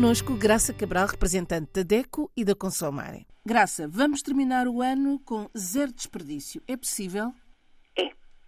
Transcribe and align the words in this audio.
connosco 0.00 0.36
Graça 0.36 0.72
Cabral, 0.72 1.08
representante 1.08 1.72
da 1.72 1.82
DECO 1.82 2.30
e 2.36 2.44
da 2.44 2.54
Consomare. 2.54 3.26
Graça, 3.44 3.88
vamos 3.88 4.22
terminar 4.22 4.68
o 4.68 4.80
ano 4.80 5.18
com 5.26 5.50
zero 5.58 5.92
desperdício. 5.92 6.62
É 6.68 6.76
possível? 6.76 7.32
É, 7.98 8.04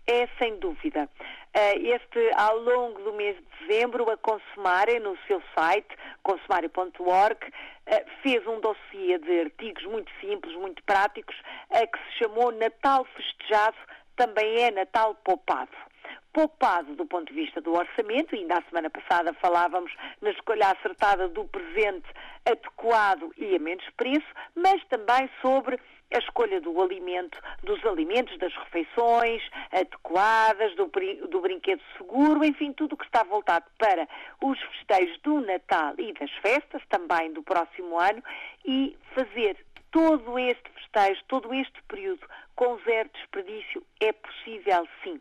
é 0.07 0.29
sem 0.39 0.61
dúvida. 0.61 1.11
Eh, 1.53 1.77
este, 1.89 2.31
ao 2.37 2.57
longo 2.57 3.03
do 3.03 3.13
mês 3.15 3.37
de 3.37 3.67
dezembro, 3.67 4.09
a 4.09 4.17
Consumare, 4.17 5.01
no 5.01 5.19
seu 5.27 5.43
site, 5.59 5.89
consumare.org, 6.23 7.39
eh, 7.87 8.07
fez 8.23 8.47
um 8.47 8.61
dossiê 8.61 9.19
de 9.19 9.41
artigos 9.41 9.85
muito 9.87 10.13
simples, 10.21 10.55
muito 10.55 10.81
práticos, 10.85 11.35
que 11.69 11.99
se 11.99 12.19
chamou 12.21 12.53
Natal 12.53 13.05
Festejado, 13.17 13.77
também 14.15 14.63
é 14.63 14.71
Natal 14.71 15.17
Poupado 15.25 15.90
poupado 16.33 16.95
do 16.95 17.07
ponto 17.07 17.33
de 17.33 17.41
vista 17.41 17.61
do 17.61 17.73
orçamento, 17.73 18.35
ainda 18.35 18.59
a 18.59 18.63
semana 18.63 18.91
passada 18.91 19.33
falávamos 19.35 19.93
na 20.21 20.31
escolha 20.31 20.71
acertada 20.71 21.29
do 21.29 21.45
presente 21.45 22.09
adequado 22.45 23.33
e 23.37 23.57
a 23.57 23.59
menos 23.59 23.85
preço, 23.97 24.27
mas 24.55 24.83
também 24.87 25.29
sobre 25.43 25.79
a 26.13 26.19
escolha 26.19 26.61
do 26.61 26.81
alimento, 26.83 27.39
dos 27.63 27.85
alimentos, 27.85 28.37
das 28.39 28.53
refeições 28.55 29.43
adequadas, 29.71 30.75
do, 30.75 30.91
do 31.29 31.41
brinquedo 31.41 31.81
seguro, 31.97 32.45
enfim, 32.45 32.73
tudo 32.73 32.95
o 32.95 32.97
que 32.97 33.05
está 33.05 33.23
voltado 33.23 33.67
para 33.79 34.09
os 34.43 34.61
festejos 34.61 35.19
do 35.23 35.41
Natal 35.41 35.95
e 35.99 36.13
das 36.13 36.31
festas, 36.43 36.83
também 36.89 37.33
do 37.33 37.43
próximo 37.43 37.99
ano, 37.99 38.23
e 38.65 38.97
fazer 39.15 39.57
todo 39.93 40.39
este 40.39 40.69
festejo, 40.71 41.21
todo 41.29 41.55
este 41.55 41.81
período 41.85 42.27
com 42.57 42.77
zero 42.79 43.09
desperdício 43.15 43.85
é 44.01 44.13
possível 44.13 44.87
sim 45.03 45.21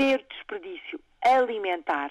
zero 0.00 0.24
desperdício 0.30 1.00
alimentar, 1.22 2.10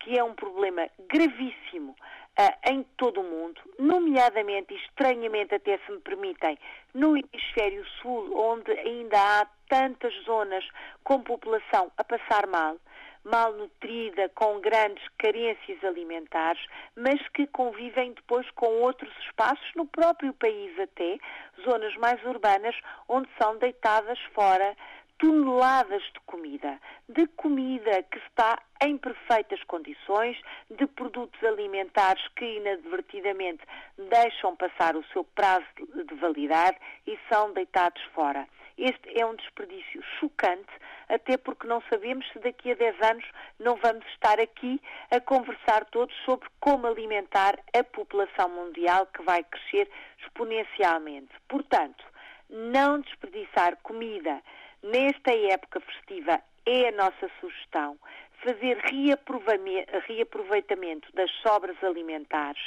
que 0.00 0.18
é 0.18 0.22
um 0.24 0.34
problema 0.34 0.88
gravíssimo 1.08 1.92
uh, 2.38 2.70
em 2.70 2.82
todo 2.96 3.20
o 3.20 3.24
mundo, 3.24 3.60
nomeadamente 3.78 4.74
e 4.74 4.76
estranhamente, 4.76 5.54
até 5.54 5.78
se 5.78 5.92
me 5.92 6.00
permitem, 6.00 6.58
no 6.94 7.16
hemisfério 7.16 7.84
sul, 8.02 8.36
onde 8.36 8.70
ainda 8.72 9.18
há 9.18 9.46
tantas 9.68 10.12
zonas 10.24 10.66
com 11.04 11.22
população 11.22 11.90
a 11.96 12.04
passar 12.04 12.46
mal, 12.46 12.76
malnutrida, 13.24 14.30
com 14.30 14.60
grandes 14.60 15.06
carências 15.18 15.82
alimentares, 15.84 16.64
mas 16.96 17.20
que 17.28 17.46
convivem 17.46 18.12
depois 18.12 18.48
com 18.52 18.66
outros 18.80 19.12
espaços 19.26 19.70
no 19.76 19.86
próprio 19.86 20.32
país 20.34 20.78
até, 20.78 21.18
zonas 21.62 21.94
mais 21.96 22.22
urbanas, 22.24 22.74
onde 23.08 23.28
são 23.40 23.58
deitadas 23.58 24.18
fora 24.34 24.74
toneladas 25.20 26.02
de 26.02 26.20
comida, 26.24 26.80
de 27.06 27.26
comida 27.28 28.02
que 28.04 28.18
está 28.18 28.58
em 28.82 28.96
perfeitas 28.96 29.62
condições, 29.64 30.40
de 30.70 30.86
produtos 30.86 31.42
alimentares 31.44 32.26
que 32.34 32.56
inadvertidamente 32.56 33.62
deixam 33.98 34.56
passar 34.56 34.96
o 34.96 35.04
seu 35.12 35.22
prazo 35.22 35.66
de 35.76 36.14
validade 36.14 36.78
e 37.06 37.18
são 37.28 37.52
deitados 37.52 38.02
fora. 38.14 38.48
Este 38.78 39.20
é 39.20 39.26
um 39.26 39.36
desperdício 39.36 40.02
chocante, 40.18 40.72
até 41.06 41.36
porque 41.36 41.66
não 41.66 41.82
sabemos 41.90 42.26
se 42.32 42.38
daqui 42.38 42.72
a 42.72 42.74
10 42.74 43.02
anos 43.02 43.24
não 43.58 43.76
vamos 43.76 44.06
estar 44.06 44.40
aqui 44.40 44.80
a 45.10 45.20
conversar 45.20 45.84
todos 45.90 46.16
sobre 46.24 46.48
como 46.60 46.86
alimentar 46.86 47.58
a 47.76 47.84
população 47.84 48.48
mundial 48.48 49.06
que 49.06 49.22
vai 49.22 49.44
crescer 49.44 49.90
exponencialmente. 50.22 51.28
Portanto, 51.46 52.02
não 52.48 53.00
desperdiçar 53.00 53.76
comida 53.82 54.40
Nesta 54.82 55.32
época 55.32 55.80
festiva 55.80 56.40
é 56.66 56.88
a 56.88 56.92
nossa 56.92 57.30
sugestão 57.40 57.98
fazer 58.42 58.78
reaproveitamento 60.06 61.12
das 61.14 61.30
sobras 61.42 61.76
alimentares, 61.84 62.62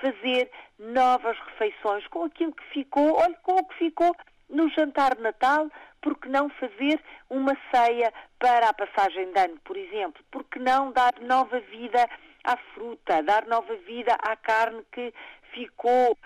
fazer 0.00 0.50
novas 0.78 1.38
refeições 1.38 2.06
com 2.08 2.24
aquilo 2.24 2.52
que 2.52 2.64
ficou, 2.64 3.14
olha, 3.14 3.34
com 3.42 3.54
o 3.54 3.64
que 3.64 3.74
ficou 3.76 4.14
no 4.50 4.68
jantar 4.70 5.14
de 5.14 5.22
Natal, 5.22 5.70
porque 6.02 6.28
não 6.28 6.50
fazer 6.50 7.00
uma 7.30 7.56
ceia 7.74 8.12
para 8.38 8.68
a 8.68 8.74
passagem 8.74 9.32
de 9.32 9.40
ano, 9.40 9.58
por 9.64 9.76
exemplo? 9.76 10.22
Porque 10.30 10.58
não 10.58 10.92
dar 10.92 11.14
nova 11.22 11.58
vida 11.60 12.06
à 12.44 12.56
fruta, 12.74 13.22
dar 13.22 13.46
nova 13.46 13.74
vida 13.76 14.14
à 14.20 14.36
carne 14.36 14.84
que 14.92 15.14
ficou, 15.54 16.18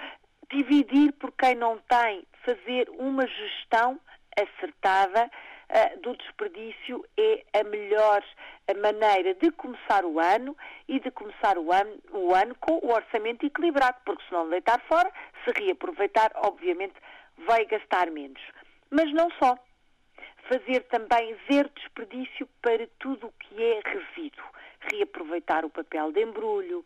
dividir 0.50 1.12
por 1.12 1.30
quem 1.32 1.54
não 1.54 1.78
tem, 1.88 2.24
fazer 2.44 2.88
uma 2.98 3.24
gestão 3.26 4.00
acertada 4.42 5.30
uh, 5.70 6.00
do 6.00 6.16
desperdício 6.16 7.04
é 7.16 7.44
a 7.60 7.64
melhor 7.64 8.22
maneira 8.80 9.34
de 9.34 9.50
começar 9.52 10.04
o 10.04 10.20
ano 10.20 10.56
e 10.86 11.00
de 11.00 11.10
começar 11.10 11.56
o 11.58 11.72
ano, 11.72 11.98
o 12.12 12.34
ano 12.34 12.54
com 12.56 12.78
o 12.82 12.92
orçamento 12.92 13.46
equilibrado, 13.46 13.96
porque 14.04 14.24
se 14.24 14.32
não 14.32 14.48
deitar 14.48 14.80
fora, 14.82 15.10
se 15.44 15.52
reaproveitar, 15.58 16.30
obviamente 16.36 16.94
vai 17.46 17.64
gastar 17.66 18.10
menos. 18.10 18.40
Mas 18.90 19.12
não 19.12 19.30
só. 19.32 19.56
Fazer 20.48 20.80
também 20.84 21.36
zero 21.50 21.68
desperdício 21.76 22.48
para 22.62 22.86
tudo 22.98 23.26
o 23.26 23.32
que 23.32 23.62
é 23.62 23.80
resíduo. 23.84 24.44
Reaproveitar 24.90 25.64
o 25.64 25.70
papel 25.70 26.10
de 26.12 26.22
embrulho, 26.22 26.84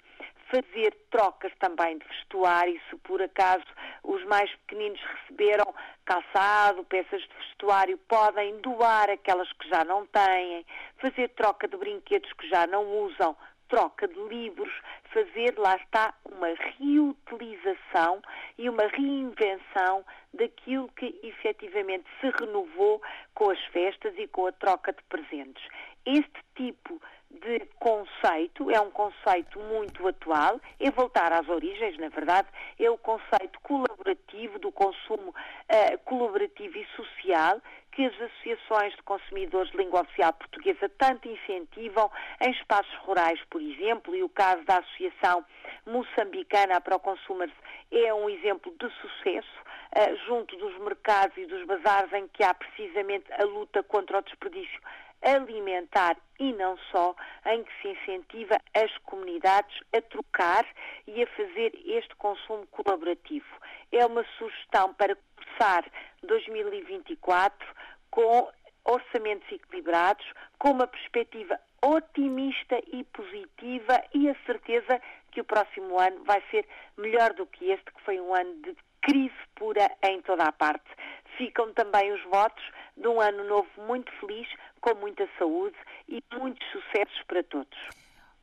fazer 0.52 0.94
trocas 1.10 1.50
também 1.58 1.96
de 1.96 2.06
vestuário, 2.06 2.78
se 2.90 2.96
por 2.98 3.22
acaso 3.22 3.64
os 4.04 4.22
mais 4.26 4.54
pequeninos 4.66 5.00
receberam 5.00 5.74
calçado, 6.04 6.84
peças 6.84 7.22
de 7.22 7.34
vestuário, 7.38 7.96
podem 8.06 8.60
doar 8.60 9.08
aquelas 9.08 9.50
que 9.54 9.68
já 9.70 9.82
não 9.82 10.06
têm, 10.06 10.66
fazer 10.98 11.28
troca 11.30 11.66
de 11.66 11.76
brinquedos 11.78 12.30
que 12.34 12.46
já 12.50 12.66
não 12.66 12.86
usam, 12.86 13.34
troca 13.68 14.06
de 14.06 14.20
livros, 14.28 14.70
fazer, 15.14 15.54
lá 15.56 15.76
está, 15.76 16.12
uma 16.42 16.54
reutilização 16.78 18.20
e 18.58 18.68
uma 18.68 18.86
reinvenção 18.88 20.04
daquilo 20.34 20.88
que 20.88 21.18
efetivamente 21.22 22.04
se 22.20 22.30
renovou 22.30 23.00
com 23.34 23.50
as 23.50 23.60
festas 23.66 24.12
e 24.18 24.26
com 24.26 24.46
a 24.46 24.52
troca 24.52 24.92
de 24.92 25.02
presentes. 25.04 25.62
Este 26.04 26.42
tipo 26.56 27.00
de 27.30 27.60
conceito, 27.78 28.70
é 28.70 28.80
um 28.80 28.90
conceito 28.90 29.58
muito 29.58 30.06
atual, 30.06 30.60
é 30.78 30.90
voltar 30.90 31.32
às 31.32 31.48
origens, 31.48 31.96
na 31.96 32.08
verdade, 32.08 32.48
é 32.78 32.90
o 32.90 32.98
conceito 32.98 33.58
colaborativo, 33.62 34.58
do 34.58 34.70
consumo 34.70 35.30
uh, 35.30 35.98
colaborativo 36.04 36.76
e 36.76 36.86
social, 36.94 37.60
que 37.92 38.04
as 38.04 38.14
associações 38.20 38.94
de 38.96 39.02
consumidores 39.02 39.70
de 39.70 39.76
língua 39.76 40.02
oficial 40.02 40.32
portuguesa 40.32 40.90
tanto 40.98 41.28
incentivam 41.28 42.10
em 42.40 42.50
espaços 42.50 42.94
rurais, 43.00 43.40
por 43.50 43.60
exemplo, 43.60 44.14
e 44.14 44.22
o 44.22 44.28
caso 44.28 44.62
da 44.64 44.78
Associação 44.78 45.44
Moçambicana 45.86 46.80
ProConsumers 46.80 47.52
é 47.90 48.14
um 48.14 48.30
exemplo 48.30 48.72
de 48.78 48.88
sucesso, 49.00 49.60
uh, 49.96 50.16
junto 50.26 50.56
dos 50.56 50.78
mercados 50.78 51.36
e 51.36 51.46
dos 51.46 51.64
bazares 51.66 52.12
em 52.12 52.28
que 52.28 52.44
há 52.44 52.54
precisamente 52.54 53.32
a 53.32 53.44
luta 53.44 53.82
contra 53.82 54.18
o 54.18 54.22
desperdício 54.22 54.80
alimentar 55.22 56.16
e 56.38 56.52
não 56.52 56.76
só, 56.90 57.14
em 57.46 57.62
que 57.62 57.72
se 57.80 57.88
incentiva 57.88 58.56
as 58.74 58.96
comunidades 59.04 59.80
a 59.92 60.00
trocar 60.02 60.66
e 61.06 61.22
a 61.22 61.26
fazer 61.28 61.72
este 61.84 62.14
consumo 62.16 62.66
colaborativo. 62.68 63.46
É 63.92 64.04
uma 64.04 64.24
sugestão 64.36 64.92
para 64.94 65.16
começar 65.36 65.84
2024 66.24 67.66
com 68.10 68.50
orçamentos 68.84 69.50
equilibrados, 69.50 70.26
com 70.58 70.70
uma 70.70 70.86
perspectiva 70.86 71.58
otimista 71.80 72.80
e 72.92 73.04
positiva 73.04 74.02
e 74.14 74.28
a 74.28 74.34
certeza 74.46 75.00
que 75.32 75.40
o 75.40 75.44
próximo 75.44 75.98
ano 75.98 76.22
vai 76.24 76.42
ser 76.50 76.66
melhor 76.96 77.32
do 77.32 77.46
que 77.46 77.70
este, 77.70 77.90
que 77.90 78.02
foi 78.02 78.20
um 78.20 78.34
ano 78.34 78.54
de 78.62 78.76
crise 79.00 79.34
pura 79.56 79.90
em 80.04 80.22
toda 80.22 80.44
a 80.44 80.52
parte. 80.52 80.88
Ficam 81.36 81.72
também 81.72 82.12
os 82.12 82.22
votos 82.24 82.62
de 82.96 83.08
um 83.08 83.20
ano 83.20 83.44
novo 83.44 83.68
muito 83.78 84.12
feliz, 84.20 84.46
com 84.80 84.94
muita 84.94 85.28
saúde 85.38 85.76
e 86.08 86.22
muitos 86.34 86.64
sucessos 86.70 87.22
para 87.26 87.42
todos. 87.42 87.78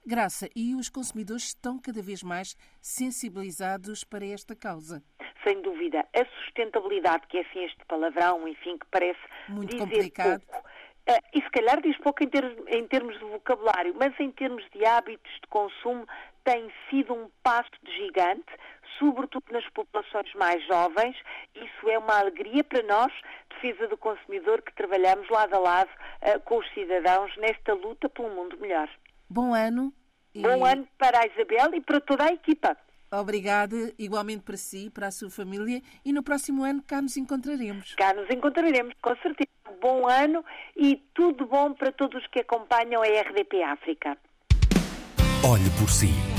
Graça, 0.05 0.49
e 0.55 0.75
os 0.75 0.89
consumidores 0.89 1.43
estão 1.43 1.79
cada 1.79 2.01
vez 2.01 2.23
mais 2.23 2.55
sensibilizados 2.81 4.03
para 4.03 4.25
esta 4.25 4.55
causa? 4.55 5.03
Sem 5.43 5.61
dúvida. 5.61 6.05
A 6.15 6.25
sustentabilidade, 6.41 7.27
que 7.27 7.37
é 7.37 7.41
assim 7.41 7.63
este 7.65 7.85
palavrão, 7.85 8.47
enfim, 8.47 8.77
que 8.77 8.85
parece 8.87 9.19
Muito 9.47 9.71
dizer 9.71 9.79
complicado. 9.79 10.41
pouco. 10.41 10.69
Uh, 11.09 11.17
e 11.33 11.41
se 11.41 11.49
calhar 11.49 11.81
diz 11.81 11.97
pouco 11.97 12.23
em 12.23 12.29
termos, 12.29 12.67
em 12.67 12.87
termos 12.87 13.17
de 13.17 13.25
vocabulário, 13.25 13.95
mas 13.97 14.13
em 14.19 14.31
termos 14.31 14.63
de 14.71 14.85
hábitos 14.85 15.31
de 15.41 15.47
consumo 15.47 16.05
tem 16.49 16.67
sido 16.89 17.13
um 17.13 17.29
passo 17.43 17.69
de 17.83 17.95
gigante, 17.95 18.51
sobretudo 18.97 19.45
nas 19.51 19.69
populações 19.69 20.33
mais 20.33 20.65
jovens. 20.65 21.15
Isso 21.53 21.87
é 21.87 21.99
uma 21.99 22.17
alegria 22.17 22.63
para 22.63 22.81
nós, 22.81 23.13
defesa 23.51 23.87
do 23.87 23.95
consumidor, 23.95 24.63
que 24.63 24.73
trabalhamos 24.73 25.29
lado 25.29 25.53
a 25.53 25.59
lado 25.59 25.89
uh, 26.23 26.39
com 26.39 26.57
os 26.57 26.73
cidadãos 26.73 27.31
nesta 27.37 27.75
luta 27.75 28.09
pelo 28.09 28.29
mundo 28.31 28.57
melhor. 28.59 28.89
Bom 29.29 29.53
ano. 29.53 29.93
E... 30.33 30.41
Bom 30.41 30.65
ano 30.65 30.87
para 30.97 31.19
a 31.19 31.27
Isabel 31.27 31.75
e 31.75 31.81
para 31.81 32.01
toda 32.01 32.23
a 32.23 32.33
equipa. 32.33 32.75
Obrigada, 33.11 33.93
igualmente 33.99 34.41
para 34.41 34.57
si, 34.57 34.89
para 34.89 35.07
a 35.07 35.11
sua 35.11 35.29
família, 35.29 35.81
e 36.03 36.11
no 36.11 36.23
próximo 36.23 36.63
ano 36.63 36.81
cá 36.81 36.99
nos 36.99 37.15
encontraremos. 37.15 37.93
Cá 37.93 38.13
nos 38.13 38.29
encontraremos, 38.29 38.95
com 39.01 39.15
certeza. 39.17 39.49
Bom 39.79 40.07
ano 40.07 40.43
e 40.75 40.95
tudo 41.13 41.45
bom 41.45 41.73
para 41.73 41.91
todos 41.91 42.25
que 42.27 42.39
acompanham 42.39 43.03
a 43.03 43.05
RDP 43.05 43.61
África. 43.63 44.17
Olhe 45.41 45.69
por 45.79 45.89
si 45.89 46.38